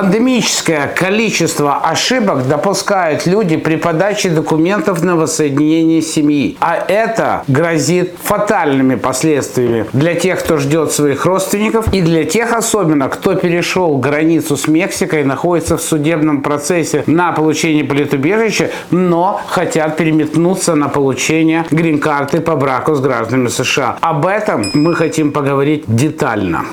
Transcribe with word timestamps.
Пандемическое 0.00 0.86
количество 0.86 1.76
ошибок 1.76 2.48
допускают 2.48 3.26
люди 3.26 3.58
при 3.58 3.76
подаче 3.76 4.30
документов 4.30 5.02
на 5.02 5.14
воссоединение 5.14 6.00
семьи. 6.00 6.56
А 6.58 6.82
это 6.88 7.44
грозит 7.48 8.14
фатальными 8.22 8.94
последствиями 8.94 9.84
для 9.92 10.14
тех, 10.14 10.40
кто 10.40 10.56
ждет 10.56 10.92
своих 10.92 11.26
родственников 11.26 11.92
и 11.92 12.00
для 12.00 12.24
тех 12.24 12.54
особенно, 12.54 13.10
кто 13.10 13.34
перешел 13.34 13.98
границу 13.98 14.56
с 14.56 14.68
Мексикой, 14.68 15.22
находится 15.22 15.76
в 15.76 15.82
судебном 15.82 16.40
процессе 16.40 17.04
на 17.06 17.32
получение 17.32 17.84
политубежища, 17.84 18.70
но 18.90 19.38
хотят 19.48 19.98
переметнуться 19.98 20.76
на 20.76 20.88
получение 20.88 21.66
грин-карты 21.70 22.40
по 22.40 22.56
браку 22.56 22.94
с 22.94 23.00
гражданами 23.00 23.48
США. 23.48 23.98
Об 24.00 24.24
этом 24.24 24.64
мы 24.72 24.94
хотим 24.94 25.30
поговорить 25.30 25.84
детально. 25.86 26.64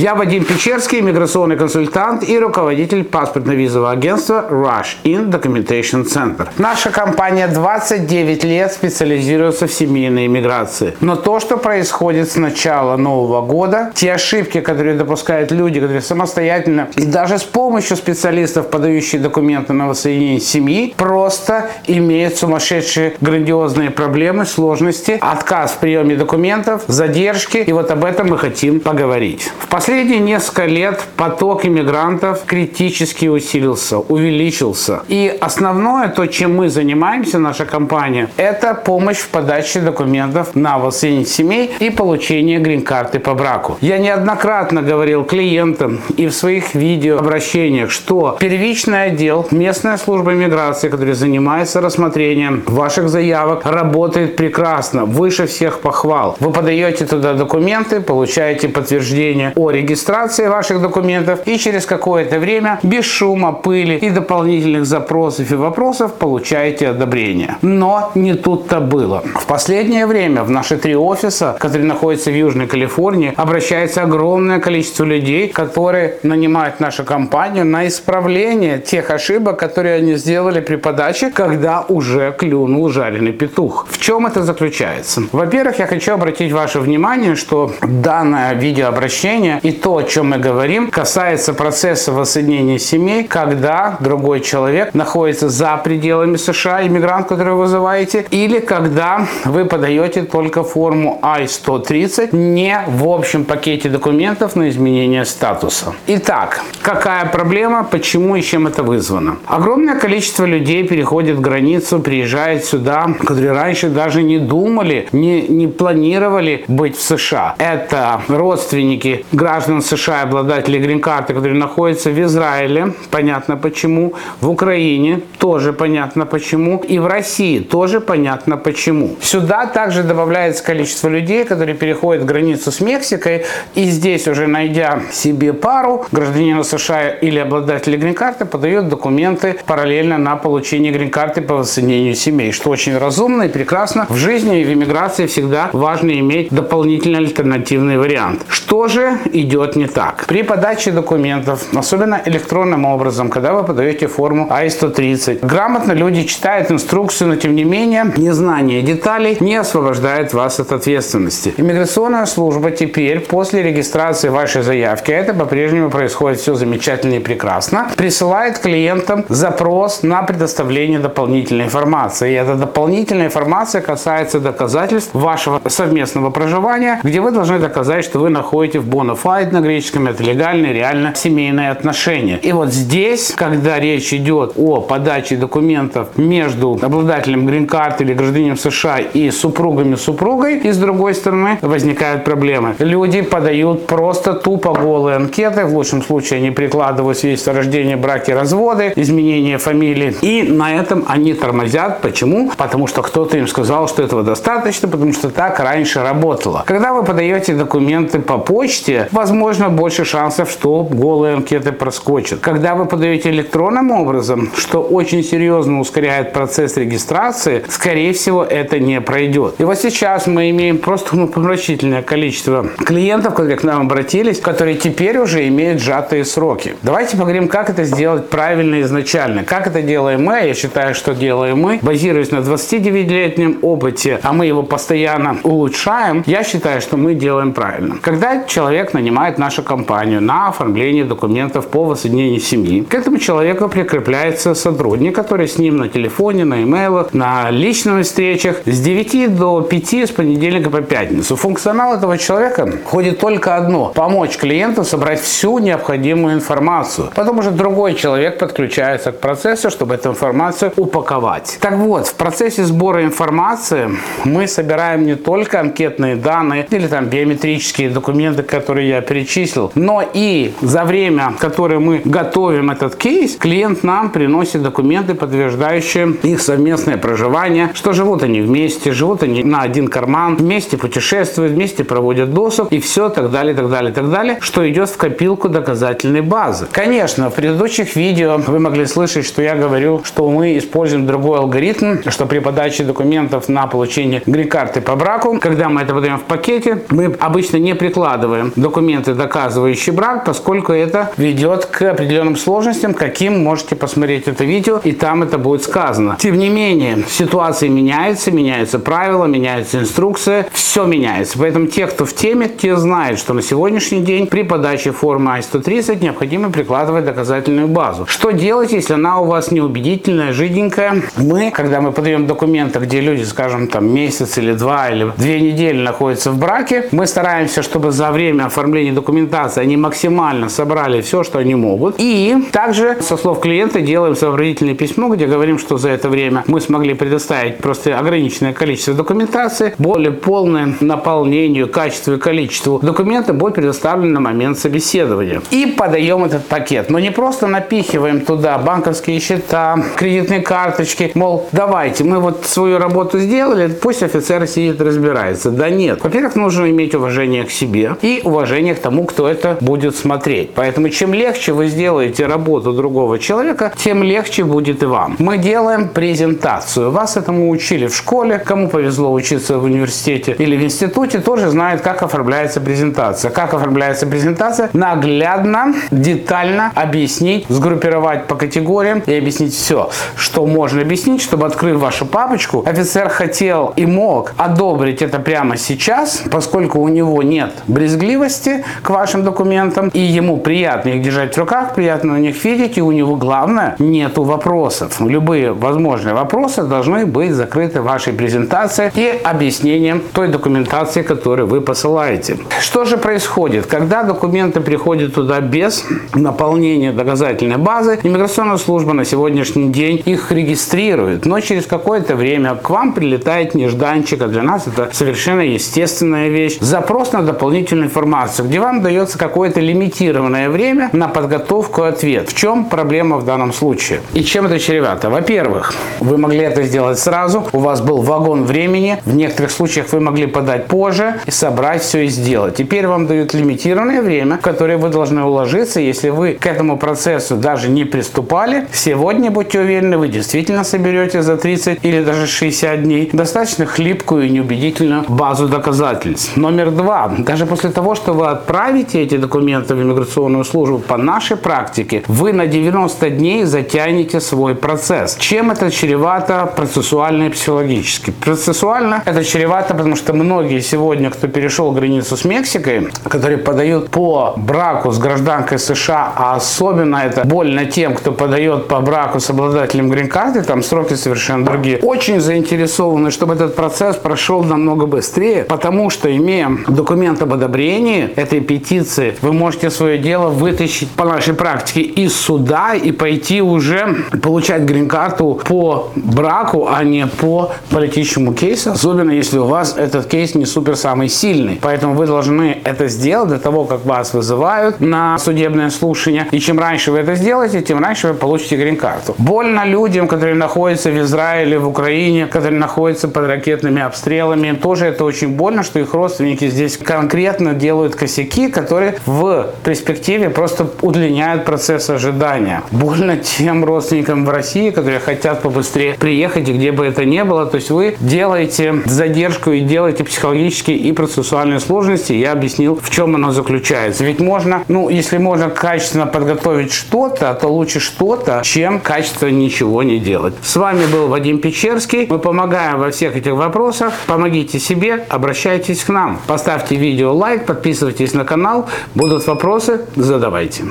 Я 0.00 0.14
Вадим 0.14 0.46
Печерский, 0.46 1.02
миграционный 1.02 1.56
консультант 1.56 2.26
и 2.26 2.38
руководитель 2.38 3.04
паспортно-визового 3.04 3.90
агентства 3.90 4.46
Rush 4.50 4.96
In 5.04 5.28
Documentation 5.28 6.06
Center. 6.06 6.48
Наша 6.56 6.88
компания 6.88 7.46
29 7.46 8.44
лет 8.44 8.72
специализируется 8.72 9.66
в 9.66 9.72
семейной 9.74 10.24
иммиграции. 10.24 10.94
Но 11.02 11.16
то, 11.16 11.38
что 11.38 11.58
происходит 11.58 12.32
с 12.32 12.36
начала 12.36 12.96
Нового 12.96 13.42
года, 13.42 13.92
те 13.94 14.14
ошибки, 14.14 14.62
которые 14.62 14.96
допускают 14.96 15.52
люди, 15.52 15.80
которые 15.80 16.00
самостоятельно 16.00 16.88
и 16.96 17.04
даже 17.04 17.36
с 17.36 17.42
помощью 17.42 17.98
специалистов, 17.98 18.70
подающих 18.70 19.20
документы 19.20 19.74
на 19.74 19.86
воссоединение 19.86 20.40
семьи, 20.40 20.94
просто 20.96 21.68
имеют 21.86 22.38
сумасшедшие 22.38 23.16
грандиозные 23.20 23.90
проблемы, 23.90 24.46
сложности, 24.46 25.18
отказ 25.20 25.72
в 25.72 25.76
приеме 25.76 26.16
документов, 26.16 26.84
задержки. 26.86 27.58
И 27.58 27.72
вот 27.74 27.90
об 27.90 28.06
этом 28.06 28.30
мы 28.30 28.38
хотим 28.38 28.80
поговорить. 28.80 29.52
В 29.58 29.66
последние 29.90 30.20
несколько 30.20 30.66
лет 30.66 31.04
поток 31.16 31.66
иммигрантов 31.66 32.44
критически 32.46 33.26
усилился, 33.26 33.98
увеличился. 33.98 35.00
И 35.08 35.36
основное, 35.40 36.06
то, 36.08 36.26
чем 36.26 36.54
мы 36.54 36.68
занимаемся, 36.68 37.40
наша 37.40 37.64
компания, 37.64 38.28
это 38.36 38.74
помощь 38.74 39.16
в 39.16 39.28
подаче 39.30 39.80
документов 39.80 40.54
на 40.54 40.78
воссоединение 40.78 41.26
семей 41.26 41.70
и 41.80 41.90
получение 41.90 42.60
грин-карты 42.60 43.18
по 43.18 43.34
браку. 43.34 43.78
Я 43.80 43.98
неоднократно 43.98 44.80
говорил 44.80 45.24
клиентам 45.24 45.98
и 46.16 46.28
в 46.28 46.32
своих 46.32 46.74
видеообращениях, 46.76 47.90
что 47.90 48.36
первичный 48.38 49.06
отдел, 49.06 49.48
местная 49.50 49.96
служба 49.96 50.34
иммиграции, 50.34 50.88
которая 50.88 51.16
занимается 51.16 51.80
рассмотрением 51.80 52.62
ваших 52.66 53.08
заявок, 53.08 53.62
работает 53.64 54.36
прекрасно, 54.36 55.04
выше 55.04 55.48
всех 55.48 55.80
похвал. 55.80 56.36
Вы 56.38 56.52
подаете 56.52 57.06
туда 57.06 57.34
документы, 57.34 58.00
получаете 58.00 58.68
подтверждение 58.68 59.52
о 59.56 59.69
регистрации 59.70 60.48
ваших 60.48 60.80
документов 60.80 61.40
и 61.46 61.58
через 61.58 61.86
какое-то 61.86 62.38
время 62.38 62.78
без 62.82 63.04
шума, 63.04 63.52
пыли 63.52 63.96
и 63.96 64.10
дополнительных 64.10 64.86
запросов 64.86 65.50
и 65.50 65.54
вопросов 65.54 66.14
получаете 66.14 66.88
одобрение. 66.88 67.56
Но 67.62 68.10
не 68.14 68.34
тут-то 68.34 68.80
было. 68.80 69.22
В 69.34 69.46
последнее 69.46 70.06
время 70.06 70.42
в 70.42 70.50
наши 70.50 70.76
три 70.76 70.96
офиса, 70.96 71.56
которые 71.58 71.86
находятся 71.86 72.30
в 72.30 72.34
Южной 72.34 72.66
Калифорнии, 72.66 73.32
обращается 73.36 74.02
огромное 74.02 74.60
количество 74.60 75.04
людей, 75.04 75.48
которые 75.48 76.18
нанимают 76.22 76.80
нашу 76.80 77.04
компанию 77.04 77.64
на 77.64 77.86
исправление 77.86 78.78
тех 78.78 79.10
ошибок, 79.10 79.58
которые 79.58 79.96
они 79.96 80.14
сделали 80.14 80.60
при 80.60 80.76
подаче, 80.76 81.30
когда 81.30 81.84
уже 81.88 82.34
клюнул 82.38 82.88
жареный 82.88 83.32
петух. 83.32 83.86
В 83.90 83.98
чем 83.98 84.26
это 84.26 84.42
заключается? 84.42 85.22
Во-первых, 85.32 85.78
я 85.78 85.86
хочу 85.86 86.12
обратить 86.12 86.52
ваше 86.52 86.80
внимание, 86.80 87.36
что 87.36 87.72
данное 87.82 88.54
видеообращение 88.54 89.59
и 89.62 89.72
то, 89.72 89.98
о 89.98 90.02
чем 90.02 90.30
мы 90.30 90.38
говорим, 90.38 90.90
касается 90.90 91.52
процесса 91.54 92.12
воссоединения 92.12 92.78
семей, 92.78 93.24
когда 93.24 93.96
другой 94.00 94.40
человек 94.40 94.94
находится 94.94 95.48
за 95.48 95.76
пределами 95.76 96.36
США, 96.36 96.86
иммигрант, 96.86 97.28
который 97.28 97.54
вы 97.54 97.60
вызываете, 97.60 98.26
или 98.30 98.60
когда 98.60 99.26
вы 99.44 99.64
подаете 99.64 100.22
только 100.22 100.62
форму 100.62 101.18
I-130 101.22 102.36
не 102.36 102.80
в 102.86 103.08
общем 103.08 103.44
пакете 103.44 103.88
документов 103.88 104.56
на 104.56 104.68
изменение 104.68 105.24
статуса. 105.24 105.94
Итак, 106.06 106.62
какая 106.82 107.26
проблема, 107.26 107.84
почему 107.84 108.36
и 108.36 108.42
чем 108.42 108.66
это 108.66 108.82
вызвано? 108.82 109.36
Огромное 109.46 109.98
количество 109.98 110.44
людей 110.44 110.86
переходит 110.86 111.40
границу, 111.40 112.00
приезжает 112.00 112.64
сюда, 112.64 113.14
которые 113.24 113.52
раньше 113.52 113.88
даже 113.88 114.22
не 114.22 114.38
думали, 114.38 115.08
не, 115.12 115.42
не 115.42 115.66
планировали 115.66 116.64
быть 116.68 116.96
в 116.96 117.02
США. 117.02 117.54
Это 117.58 118.22
родственники 118.28 119.24
граждан 119.32 119.49
США, 119.80 120.22
обладатели 120.22 120.78
грин-карты, 120.78 121.34
которые 121.34 121.58
находятся 121.58 122.10
в 122.10 122.20
Израиле, 122.20 122.94
понятно 123.10 123.56
почему, 123.56 124.14
в 124.40 124.48
Украине, 124.48 125.20
тоже 125.38 125.72
понятно 125.72 126.26
почему, 126.26 126.78
и 126.78 126.98
в 126.98 127.06
России, 127.06 127.58
тоже 127.58 128.00
понятно 128.00 128.56
почему. 128.56 129.16
Сюда 129.20 129.66
также 129.66 130.02
добавляется 130.02 130.64
количество 130.64 131.08
людей, 131.08 131.44
которые 131.44 131.74
переходят 131.74 132.24
границу 132.24 132.70
с 132.70 132.80
Мексикой, 132.80 133.44
и 133.74 133.84
здесь 133.84 134.28
уже 134.28 134.46
найдя 134.46 135.00
себе 135.12 135.52
пару, 135.52 136.06
гражданина 136.12 136.62
США 136.62 137.10
или 137.10 137.38
обладателя 137.38 137.98
грин-карты 137.98 138.44
подают 138.44 138.88
документы 138.88 139.56
параллельно 139.66 140.18
на 140.18 140.36
получение 140.36 140.92
грин-карты 140.92 141.40
по 141.40 141.56
воссоединению 141.56 142.14
семей, 142.14 142.52
что 142.52 142.70
очень 142.70 142.96
разумно 142.96 143.44
и 143.44 143.48
прекрасно. 143.48 144.06
В 144.08 144.16
жизни 144.16 144.60
и 144.60 144.64
в 144.64 144.72
иммиграции 144.72 145.26
всегда 145.26 145.70
важно 145.72 146.10
иметь 146.10 146.50
дополнительный 146.50 147.18
альтернативный 147.18 147.98
вариант. 147.98 148.44
Что 148.48 148.88
же 148.88 149.18
идет 149.42 149.76
не 149.76 149.86
так? 149.86 150.24
При 150.26 150.42
подаче 150.42 150.90
документов, 150.90 151.64
особенно 151.74 152.20
электронным 152.24 152.84
образом, 152.84 153.30
когда 153.30 153.52
вы 153.52 153.64
подаете 153.64 154.06
форму 154.06 154.48
I-130, 154.50 155.46
грамотно 155.46 155.92
люди 155.92 156.24
читают 156.24 156.70
инструкцию, 156.70 157.28
но 157.28 157.36
тем 157.36 157.54
не 157.54 157.64
менее 157.64 158.12
незнание 158.16 158.82
деталей 158.82 159.36
не 159.40 159.56
освобождает 159.56 160.34
вас 160.34 160.60
от 160.60 160.72
ответственности. 160.72 161.54
Иммиграционная 161.56 162.26
служба 162.26 162.70
теперь 162.70 163.20
после 163.20 163.62
регистрации 163.62 164.28
вашей 164.28 164.62
заявки, 164.62 165.10
это 165.10 165.34
по-прежнему 165.34 165.90
происходит 165.90 166.40
все 166.40 166.54
замечательно 166.54 167.14
и 167.14 167.20
прекрасно, 167.20 167.90
присылает 167.96 168.58
клиентам 168.58 169.24
запрос 169.28 170.02
на 170.02 170.22
предоставление 170.22 170.98
дополнительной 170.98 171.64
информации. 171.64 172.32
И 172.32 172.34
эта 172.34 172.54
дополнительная 172.54 173.26
информация 173.26 173.80
касается 173.80 174.40
доказательств 174.40 175.14
вашего 175.14 175.60
совместного 175.68 176.30
проживания, 176.30 177.00
где 177.02 177.20
вы 177.20 177.30
должны 177.30 177.58
доказать, 177.58 178.04
что 178.04 178.20
вы 178.20 178.30
находите 178.30 178.78
в 178.78 178.86
бонофайд 179.30 179.52
на 179.52 179.60
греческом, 179.60 180.08
это 180.08 180.24
легальные, 180.24 180.72
реально 180.72 181.14
семейные 181.14 181.70
отношения. 181.70 182.38
И 182.42 182.52
вот 182.52 182.72
здесь, 182.72 183.32
когда 183.36 183.78
речь 183.78 184.12
идет 184.12 184.54
о 184.56 184.80
подаче 184.80 185.36
документов 185.36 186.08
между 186.16 186.78
обладателем 186.82 187.46
грин-карты 187.46 188.02
или 188.04 188.14
гражданином 188.14 188.56
США 188.56 188.98
и 188.98 189.30
супругами 189.30 189.94
супругой, 189.94 190.58
и 190.58 190.72
с 190.72 190.78
другой 190.78 191.14
стороны 191.14 191.58
возникают 191.62 192.24
проблемы. 192.24 192.74
Люди 192.80 193.20
подают 193.20 193.86
просто 193.86 194.34
тупо 194.34 194.72
голые 194.74 195.16
анкеты, 195.16 195.64
в 195.64 195.74
лучшем 195.74 196.02
случае 196.02 196.38
они 196.38 196.50
прикладывают 196.50 197.16
свидетельство 197.16 197.52
о 197.52 197.56
рождении, 197.56 197.94
браке, 197.94 198.34
разводы, 198.34 198.92
изменение 198.96 199.58
фамилии, 199.58 200.16
и 200.22 200.42
на 200.42 200.74
этом 200.74 201.04
они 201.06 201.34
тормозят. 201.34 202.00
Почему? 202.00 202.50
Потому 202.56 202.88
что 202.88 203.02
кто-то 203.02 203.38
им 203.38 203.46
сказал, 203.46 203.86
что 203.86 204.02
этого 204.02 204.24
достаточно, 204.24 204.88
потому 204.88 205.12
что 205.12 205.30
так 205.30 205.60
раньше 205.60 206.02
работало. 206.02 206.64
Когда 206.66 206.92
вы 206.92 207.04
подаете 207.04 207.54
документы 207.54 208.18
по 208.18 208.38
почте, 208.38 209.08
возможно, 209.20 209.68
больше 209.68 210.06
шансов, 210.06 210.50
что 210.50 210.82
голые 210.82 211.34
анкеты 211.34 211.72
проскочат. 211.72 212.40
Когда 212.40 212.74
вы 212.74 212.86
подаете 212.86 213.28
электронным 213.28 213.90
образом, 213.90 214.50
что 214.56 214.80
очень 214.80 215.22
серьезно 215.22 215.80
ускоряет 215.80 216.32
процесс 216.32 216.78
регистрации, 216.78 217.62
скорее 217.68 218.14
всего, 218.14 218.42
это 218.42 218.78
не 218.78 218.98
пройдет. 219.02 219.56
И 219.58 219.64
вот 219.64 219.78
сейчас 219.78 220.26
мы 220.26 220.48
имеем 220.48 220.78
просто 220.78 221.16
ну, 221.16 221.28
помрачительное 221.28 222.00
количество 222.00 222.66
клиентов, 222.86 223.34
которые 223.34 223.58
к 223.58 223.62
нам 223.62 223.82
обратились, 223.82 224.40
которые 224.40 224.78
теперь 224.78 225.18
уже 225.18 225.46
имеют 225.48 225.82
сжатые 225.82 226.24
сроки. 226.24 226.76
Давайте 226.82 227.18
поговорим, 227.18 227.46
как 227.48 227.68
это 227.68 227.84
сделать 227.84 228.30
правильно 228.30 228.80
изначально. 228.80 229.44
Как 229.44 229.66
это 229.66 229.82
делаем 229.82 230.24
мы, 230.24 230.46
я 230.46 230.54
считаю, 230.54 230.94
что 230.94 231.12
делаем 231.14 231.58
мы, 231.58 231.78
базируясь 231.82 232.30
на 232.30 232.38
29-летнем 232.38 233.58
опыте, 233.60 234.18
а 234.22 234.32
мы 234.32 234.46
его 234.46 234.62
постоянно 234.62 235.36
улучшаем, 235.42 236.22
я 236.26 236.42
считаю, 236.42 236.80
что 236.80 236.96
мы 236.96 237.14
делаем 237.14 237.52
правильно. 237.52 237.98
Когда 238.00 238.44
человек 238.44 238.94
нанимает 238.94 239.09
нанимает 239.10 239.38
нашу 239.38 239.64
компанию 239.64 240.20
на 240.20 240.48
оформление 240.48 241.04
документов 241.04 241.66
по 241.66 241.84
воссоединению 241.84 242.40
семьи. 242.40 242.82
К 242.82 242.94
этому 242.94 243.18
человеку 243.18 243.68
прикрепляется 243.68 244.54
сотрудник, 244.54 245.16
который 245.16 245.48
с 245.48 245.58
ним 245.58 245.78
на 245.78 245.88
телефоне, 245.88 246.44
на 246.44 246.62
имейлах, 246.62 247.12
на 247.12 247.50
личных 247.50 248.04
встречах 248.04 248.62
с 248.66 248.80
9 248.80 249.36
до 249.36 249.62
5 249.62 249.94
с 249.94 250.10
понедельника 250.10 250.70
по 250.70 250.80
пятницу. 250.80 251.34
Функционал 251.34 251.94
этого 251.94 252.18
человека 252.18 252.72
ходит 252.84 253.18
только 253.18 253.56
одно– 253.56 253.92
помочь 253.94 254.36
клиенту 254.36 254.84
собрать 254.84 255.20
всю 255.20 255.58
необходимую 255.58 256.34
информацию. 256.34 257.10
Потом 257.16 257.38
уже 257.38 257.50
другой 257.50 257.94
человек 257.94 258.38
подключается 258.38 259.10
к 259.10 259.18
процессу, 259.18 259.70
чтобы 259.70 259.94
эту 259.94 260.10
информацию 260.10 260.72
упаковать. 260.76 261.58
Так 261.60 261.74
вот, 261.78 262.06
в 262.06 262.14
процессе 262.14 262.62
сбора 262.62 263.02
информации 263.02 263.90
мы 264.24 264.46
собираем 264.46 265.04
не 265.04 265.16
только 265.16 265.58
анкетные 265.58 266.14
данные 266.14 266.66
или 266.70 266.86
там 266.86 267.06
биометрические 267.06 267.90
документы, 267.90 268.44
которые 268.44 268.88
я 268.88 268.99
перечислил, 269.00 269.72
но 269.74 270.02
и 270.12 270.52
за 270.60 270.84
время, 270.84 271.34
которое 271.38 271.78
мы 271.78 272.02
готовим 272.04 272.70
этот 272.70 272.96
кейс, 272.96 273.36
клиент 273.36 273.82
нам 273.82 274.10
приносит 274.10 274.62
документы, 274.62 275.14
подтверждающие 275.14 276.14
их 276.22 276.40
совместное 276.40 276.96
проживание, 276.96 277.70
что 277.74 277.92
живут 277.92 278.22
они 278.22 278.40
вместе, 278.40 278.92
живут 278.92 279.22
они 279.22 279.42
на 279.44 279.62
один 279.62 279.88
карман, 279.88 280.36
вместе 280.36 280.76
путешествуют, 280.76 281.52
вместе 281.52 281.84
проводят 281.84 282.32
досуг 282.32 282.72
и 282.72 282.80
все 282.80 283.08
так 283.08 283.30
далее, 283.30 283.54
так 283.54 283.70
далее, 283.70 283.92
так 283.92 284.10
далее, 284.10 284.38
что 284.40 284.68
идет 284.68 284.90
в 284.90 284.96
копилку 284.96 285.48
доказательной 285.48 286.20
базы. 286.20 286.66
Конечно, 286.70 287.30
в 287.30 287.34
предыдущих 287.34 287.96
видео 287.96 288.38
вы 288.46 288.58
могли 288.58 288.86
слышать, 288.86 289.26
что 289.26 289.42
я 289.42 289.54
говорю, 289.54 290.02
что 290.04 290.28
мы 290.30 290.58
используем 290.58 291.06
другой 291.06 291.38
алгоритм, 291.38 291.98
что 292.08 292.26
при 292.26 292.38
подаче 292.38 292.84
документов 292.84 293.48
на 293.48 293.66
получение 293.66 294.22
грин-карты 294.26 294.80
по 294.80 294.96
браку, 294.96 295.38
когда 295.40 295.68
мы 295.68 295.82
это 295.82 295.94
подаем 295.94 296.18
в 296.18 296.24
пакете, 296.24 296.82
мы 296.90 297.16
обычно 297.18 297.56
не 297.58 297.74
прикладываем 297.74 298.52
документы, 298.56 298.79
доказывающие 299.14 299.94
брак, 299.94 300.24
поскольку 300.24 300.72
это 300.72 301.12
ведет 301.16 301.66
к 301.66 301.82
определенным 301.82 302.36
сложностям, 302.36 302.94
каким 302.94 303.42
можете 303.42 303.76
посмотреть 303.76 304.28
это 304.28 304.44
видео, 304.44 304.80
и 304.82 304.92
там 304.92 305.22
это 305.22 305.38
будет 305.38 305.62
сказано. 305.62 306.16
Тем 306.18 306.38
не 306.38 306.48
менее, 306.48 307.04
ситуация 307.08 307.68
меняется, 307.68 308.30
меняются 308.30 308.78
правила, 308.78 309.26
меняется 309.26 309.78
инструкция, 309.80 310.46
все 310.52 310.84
меняется. 310.84 311.38
Поэтому 311.38 311.66
те, 311.66 311.86
кто 311.86 312.04
в 312.04 312.14
теме, 312.14 312.48
те 312.48 312.76
знают, 312.76 313.18
что 313.18 313.34
на 313.34 313.42
сегодняшний 313.42 314.00
день 314.00 314.26
при 314.26 314.42
подаче 314.42 314.92
формы 314.92 315.32
I-130 315.32 316.02
необходимо 316.02 316.50
прикладывать 316.50 317.04
доказательную 317.04 317.68
базу. 317.68 318.06
Что 318.06 318.30
делать, 318.30 318.72
если 318.72 318.94
она 318.94 319.20
у 319.20 319.26
вас 319.26 319.50
неубедительная, 319.50 320.32
жиденькая? 320.32 321.02
Мы, 321.16 321.50
когда 321.50 321.80
мы 321.80 321.92
подаем 321.92 322.26
документы, 322.26 322.78
где 322.78 323.00
люди, 323.00 323.22
скажем, 323.22 323.68
там 323.68 323.92
месяц 323.92 324.38
или 324.38 324.52
два 324.52 324.90
или 324.90 325.12
две 325.16 325.40
недели 325.40 325.80
находятся 325.80 326.30
в 326.30 326.38
браке, 326.38 326.88
мы 326.92 327.06
стараемся, 327.06 327.62
чтобы 327.62 327.90
за 327.90 328.10
время 328.10 328.46
оформления 328.46 328.69
документации 328.94 329.60
они 329.60 329.76
максимально 329.76 330.48
собрали 330.48 331.00
все, 331.00 331.22
что 331.22 331.38
они 331.38 331.54
могут. 331.54 331.96
И 331.98 332.36
также, 332.52 332.98
со 333.00 333.16
слов 333.16 333.40
клиента, 333.40 333.80
делаем 333.80 334.14
сопроводительное 334.14 334.74
письмо, 334.74 335.08
где 335.08 335.26
говорим, 335.26 335.58
что 335.58 335.78
за 335.78 335.90
это 335.90 336.08
время 336.08 336.44
мы 336.46 336.60
смогли 336.60 336.94
предоставить 336.94 337.58
просто 337.58 337.98
ограниченное 337.98 338.52
количество 338.52 338.94
документации, 338.94 339.74
более 339.78 340.12
полное 340.12 340.74
наполнению, 340.80 341.68
качеству 341.68 342.14
и 342.14 342.18
количеству 342.18 342.78
документа 342.82 343.32
будет 343.32 343.54
предоставлено 343.54 344.14
на 344.14 344.20
момент 344.20 344.58
собеседования. 344.58 345.42
И 345.50 345.66
подаем 345.66 346.24
этот 346.24 346.46
пакет. 346.46 346.90
Но 346.90 346.98
не 346.98 347.10
просто 347.10 347.46
напихиваем 347.46 348.20
туда 348.20 348.58
банковские 348.58 349.20
счета, 349.20 349.82
кредитные 349.96 350.40
карточки, 350.40 351.10
мол, 351.14 351.48
давайте, 351.52 352.04
мы 352.04 352.18
вот 352.18 352.44
свою 352.44 352.78
работу 352.78 353.18
сделали, 353.18 353.72
пусть 353.72 354.02
офицер 354.02 354.46
сидит 354.46 354.80
разбирается. 354.80 355.50
Да 355.50 355.70
нет. 355.70 356.02
Во-первых, 356.02 356.36
нужно 356.36 356.70
иметь 356.70 356.94
уважение 356.94 357.44
к 357.44 357.50
себе 357.50 357.96
и 358.02 358.20
уважение 358.24 358.59
к 358.74 358.78
тому, 358.78 359.04
кто 359.04 359.28
это 359.28 359.56
будет 359.60 359.96
смотреть. 359.96 360.54
Поэтому 360.54 360.88
чем 360.88 361.14
легче 361.14 361.52
вы 361.52 361.68
сделаете 361.68 362.26
работу 362.26 362.72
другого 362.72 363.18
человека, 363.18 363.72
тем 363.76 364.02
легче 364.02 364.44
будет 364.44 364.82
и 364.82 364.86
вам. 364.86 365.16
Мы 365.18 365.38
делаем 365.38 365.88
презентацию. 365.88 366.90
Вас 366.90 367.16
этому 367.16 367.50
учили 367.50 367.86
в 367.86 367.96
школе. 367.96 368.38
Кому 368.38 368.68
повезло 368.68 369.12
учиться 369.12 369.58
в 369.58 369.64
университете 369.64 370.36
или 370.38 370.56
в 370.56 370.62
институте, 370.62 371.18
тоже 371.18 371.48
знает, 371.50 371.80
как 371.80 372.02
оформляется 372.02 372.60
презентация. 372.60 373.30
Как 373.30 373.54
оформляется 373.54 374.06
презентация? 374.06 374.70
Наглядно, 374.72 375.74
детально 375.90 376.72
объяснить, 376.74 377.46
сгруппировать 377.48 378.26
по 378.26 378.34
категориям 378.34 379.02
и 379.06 379.14
объяснить 379.14 379.54
все, 379.54 379.90
что 380.16 380.46
можно 380.46 380.82
объяснить, 380.82 381.22
чтобы, 381.22 381.46
открыв 381.46 381.78
вашу 381.78 382.06
папочку, 382.06 382.62
офицер 382.66 383.08
хотел 383.08 383.72
и 383.76 383.86
мог 383.86 384.32
одобрить 384.36 385.02
это 385.02 385.18
прямо 385.18 385.56
сейчас, 385.56 386.22
поскольку 386.30 386.80
у 386.80 386.88
него 386.88 387.22
нет 387.22 387.52
брезгливости 387.66 388.49
к 388.82 388.90
вашим 388.90 389.24
документам, 389.24 389.88
и 389.88 390.00
ему 390.00 390.38
приятно 390.38 390.90
их 390.90 391.02
держать 391.02 391.34
в 391.34 391.38
руках, 391.38 391.74
приятно 391.74 392.12
на 392.14 392.18
них 392.18 392.44
видеть, 392.44 392.78
и 392.78 392.82
у 392.82 392.92
него, 392.92 393.16
главное, 393.16 393.76
нету 393.78 394.22
вопросов. 394.22 395.00
Любые 395.00 395.52
возможные 395.52 396.14
вопросы 396.14 396.62
должны 396.62 397.06
быть 397.06 397.32
закрыты 397.32 397.80
вашей 397.82 398.12
презентацией 398.12 398.90
и 398.94 399.20
объяснением 399.22 400.02
той 400.12 400.28
документации, 400.28 401.02
которую 401.02 401.48
вы 401.48 401.60
посылаете. 401.60 402.38
Что 402.60 402.84
же 402.84 402.96
происходит? 402.96 403.66
Когда 403.66 404.02
документы 404.02 404.60
приходят 404.60 405.14
туда 405.14 405.40
без 405.40 405.84
наполнения 406.14 406.92
доказательной 406.92 407.56
базы, 407.56 407.98
иммиграционная 408.02 408.56
служба 408.56 408.92
на 408.92 409.04
сегодняшний 409.04 409.70
день 409.70 410.02
их 410.04 410.32
регистрирует, 410.32 411.26
но 411.26 411.40
через 411.40 411.66
какое-то 411.66 412.16
время 412.16 412.54
к 412.54 412.70
вам 412.70 412.92
прилетает 412.92 413.54
нежданчик, 413.54 414.22
а 414.22 414.28
для 414.28 414.42
нас 414.42 414.66
это 414.66 414.90
совершенно 414.92 415.40
естественная 415.40 416.28
вещь, 416.28 416.58
запрос 416.60 417.12
на 417.12 417.22
дополнительную 417.22 417.86
информацию, 417.86 418.39
вам 418.58 418.82
дается 418.82 419.18
какое-то 419.18 419.60
лимитированное 419.60 420.48
время 420.48 420.90
на 420.92 421.08
подготовку 421.08 421.82
ответ. 421.82 422.28
В 422.28 422.34
чем 422.34 422.64
проблема 422.64 423.18
в 423.18 423.24
данном 423.24 423.52
случае? 423.52 424.00
И 424.14 424.22
чем 424.22 424.46
это 424.46 424.58
чревато? 424.58 425.10
Во-первых, 425.10 425.74
вы 426.00 426.18
могли 426.18 426.40
это 426.40 426.62
сделать 426.62 426.98
сразу, 426.98 427.46
у 427.52 427.58
вас 427.58 427.80
был 427.80 428.02
вагон 428.02 428.44
времени, 428.44 428.98
в 429.04 429.14
некоторых 429.14 429.50
случаях 429.50 429.92
вы 429.92 430.00
могли 430.00 430.26
подать 430.26 430.66
позже 430.66 431.20
и 431.26 431.30
собрать 431.30 431.82
все 431.82 432.04
и 432.04 432.08
сделать. 432.08 432.56
Теперь 432.56 432.86
вам 432.86 433.06
дают 433.06 433.34
лимитированное 433.34 434.02
время, 434.02 434.36
в 434.36 434.40
которое 434.40 434.78
вы 434.78 434.88
должны 434.88 435.22
уложиться, 435.22 435.80
если 435.80 436.08
вы 436.08 436.32
к 436.32 436.46
этому 436.46 436.78
процессу 436.78 437.36
даже 437.36 437.68
не 437.68 437.84
приступали. 437.84 438.66
Сегодня, 438.72 439.30
будьте 439.30 439.60
уверены, 439.60 439.98
вы 439.98 440.08
действительно 440.08 440.64
соберете 440.64 441.22
за 441.22 441.36
30 441.36 441.84
или 441.84 442.02
даже 442.02 442.26
60 442.26 442.82
дней 442.82 443.10
достаточно 443.12 443.66
хлипкую 443.66 444.26
и 444.26 444.30
неубедительную 444.30 445.04
базу 445.08 445.48
доказательств. 445.48 446.36
Номер 446.36 446.70
два. 446.70 447.12
Даже 447.18 447.46
после 447.46 447.70
того, 447.70 447.94
что 447.94 448.12
вы 448.12 448.29
отправите 448.30 449.02
эти 449.02 449.16
документы 449.16 449.74
в 449.74 449.82
иммиграционную 449.82 450.44
службу 450.44 450.78
по 450.78 450.96
нашей 450.96 451.36
практике, 451.36 452.02
вы 452.08 452.32
на 452.32 452.46
90 452.46 453.10
дней 453.10 453.44
затянете 453.44 454.20
свой 454.20 454.54
процесс. 454.54 455.16
Чем 455.16 455.50
это 455.50 455.70
чревато 455.70 456.52
процессуально 456.56 457.24
и 457.24 457.28
психологически? 457.30 458.10
Процессуально 458.10 459.02
это 459.04 459.24
чревато, 459.24 459.74
потому 459.74 459.96
что 459.96 460.12
многие 460.12 460.60
сегодня, 460.60 461.10
кто 461.10 461.28
перешел 461.28 461.72
границу 461.72 462.16
с 462.16 462.24
Мексикой, 462.24 462.88
которые 463.08 463.38
подают 463.38 463.90
по 463.90 464.34
браку 464.36 464.90
с 464.90 464.98
гражданкой 464.98 465.58
США, 465.58 466.12
а 466.16 466.34
особенно 466.36 466.96
это 466.96 467.26
больно 467.26 467.66
тем, 467.66 467.94
кто 467.94 468.12
подает 468.12 468.68
по 468.68 468.80
браку 468.80 469.20
с 469.20 469.30
обладателем 469.30 469.90
грин-карты, 469.90 470.42
там 470.42 470.62
сроки 470.62 470.94
совершенно 470.94 471.44
другие, 471.44 471.78
очень 471.78 472.20
заинтересованы, 472.20 473.10
чтобы 473.10 473.34
этот 473.34 473.56
процесс 473.56 473.96
прошел 473.96 474.42
намного 474.42 474.86
быстрее, 474.86 475.44
потому 475.44 475.90
что, 475.90 476.14
имея 476.14 476.50
документ 476.68 477.22
об 477.22 477.32
одобрении 477.32 478.12
этой 478.20 478.40
петиции, 478.40 479.14
вы 479.22 479.32
можете 479.32 479.70
свое 479.70 479.98
дело 479.98 480.28
вытащить 480.28 480.90
по 480.90 481.04
нашей 481.04 481.34
практике 481.34 481.80
из 481.80 482.14
суда 482.14 482.74
и 482.74 482.92
пойти 482.92 483.42
уже 483.42 483.96
получать 484.22 484.62
грин-карту 484.62 485.40
по 485.44 485.90
браку, 485.94 486.68
а 486.70 486.84
не 486.84 487.06
по 487.06 487.52
политическому 487.70 488.34
кейсу, 488.34 488.72
особенно 488.72 489.10
если 489.10 489.38
у 489.38 489.46
вас 489.46 489.76
этот 489.76 490.06
кейс 490.06 490.34
не 490.34 490.46
супер 490.46 490.76
самый 490.76 491.08
сильный. 491.08 491.58
Поэтому 491.62 491.94
вы 491.94 492.06
должны 492.06 492.58
это 492.64 492.88
сделать 492.88 493.30
до 493.30 493.38
того, 493.38 493.64
как 493.64 493.84
вас 493.84 494.14
вызывают 494.14 494.80
на 494.80 495.18
судебное 495.18 495.70
слушание. 495.70 496.26
И 496.30 496.38
чем 496.40 496.58
раньше 496.58 496.92
вы 496.92 496.98
это 496.98 497.14
сделаете, 497.14 497.62
тем 497.62 497.78
раньше 497.78 498.08
вы 498.08 498.14
получите 498.14 498.56
грин-карту. 498.56 499.14
Больно 499.18 499.64
людям, 499.64 500.08
которые 500.08 500.34
находятся 500.34 500.90
в 500.90 500.98
Израиле, 501.00 501.58
в 501.58 501.68
Украине, 501.68 502.26
которые 502.26 502.58
находятся 502.58 503.08
под 503.08 503.26
ракетными 503.26 503.82
обстрелами. 503.82 504.52
Тоже 504.52 504.86
это 504.86 505.04
очень 505.04 505.28
больно, 505.28 505.62
что 505.62 505.78
их 505.78 505.94
родственники 505.94 506.48
здесь 506.48 506.76
конкретно 506.76 507.54
делают 507.54 507.94
косяки, 508.10 508.48
которые 508.48 508.96
в 509.06 509.50
перспективе 509.64 510.30
просто 510.30 510.66
удлиняют 510.82 511.44
процесс 511.44 511.88
ожидания. 511.90 512.62
Больно 512.72 513.16
тем 513.16 513.64
родственникам 513.64 514.26
в 514.26 514.30
России, 514.30 514.70
которые 514.70 514.98
хотят 514.98 515.42
побыстрее 515.42 515.94
приехать, 515.94 516.48
и 516.48 516.52
где 516.52 516.72
бы 516.72 516.84
это 516.84 517.04
ни 517.04 517.22
было. 517.22 517.46
То 517.46 517.56
есть 517.56 517.70
вы 517.70 517.96
делаете 518.00 518.82
задержку 518.86 519.52
и 519.52 519.60
делаете 519.60 520.02
психологические 520.02 520.76
и 520.76 520.92
процессуальные 520.92 521.60
сложности. 521.60 522.12
Я 522.12 522.32
объяснил, 522.32 522.80
в 522.82 522.90
чем 522.90 523.14
оно 523.14 523.30
заключается. 523.30 524.04
Ведь 524.04 524.18
можно, 524.18 524.64
ну, 524.66 524.88
если 524.88 525.18
можно 525.18 525.48
качественно 525.48 526.06
подготовить 526.06 526.72
что-то, 526.72 527.32
то 527.34 527.46
лучше 527.48 527.78
что-то, 527.78 528.40
чем 528.42 528.80
качественно 528.80 529.30
ничего 529.30 529.84
не 529.84 530.00
делать. 530.00 530.34
С 530.42 530.56
вами 530.56 530.86
был 530.86 531.06
Вадим 531.06 531.38
Печерский. 531.38 532.06
Мы 532.10 532.18
помогаем 532.18 532.78
во 532.80 532.90
всех 532.90 533.16
этих 533.16 533.32
вопросах. 533.32 533.94
Помогите 534.06 534.58
себе, 534.58 535.04
обращайтесь 535.08 535.84
к 535.84 535.88
нам. 535.88 536.20
Поставьте 536.26 536.74
видео 536.74 537.14
лайк, 537.14 537.46
подписывайтесь 537.46 537.99
подписывайтесь 538.00 538.14
на 538.14 538.24
канал. 538.24 538.66
Будут 538.94 539.26
вопросы, 539.26 539.80
задавайте. 539.96 540.64